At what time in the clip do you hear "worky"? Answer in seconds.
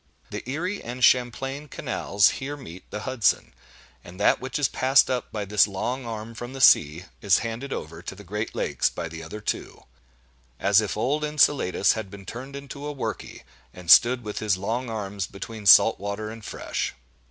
12.95-13.43